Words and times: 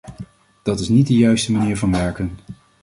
Dat 0.63 0.79
is 0.79 0.89
niet 0.89 1.07
de 1.07 1.13
juiste 1.15 1.51
manier 1.51 1.77
van 1.77 1.91
werken. 1.91 2.35